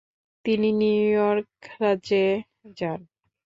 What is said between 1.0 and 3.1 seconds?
York রাজ্যে যান।